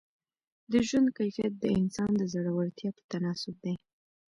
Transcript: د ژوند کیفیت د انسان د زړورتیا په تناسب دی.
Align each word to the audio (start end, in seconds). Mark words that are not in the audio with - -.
د 0.71 0.73
ژوند 0.87 1.07
کیفیت 1.17 1.53
د 1.59 1.65
انسان 1.79 2.09
د 2.17 2.21
زړورتیا 2.33 2.89
په 2.97 3.03
تناسب 3.11 3.55
دی. 3.65 3.75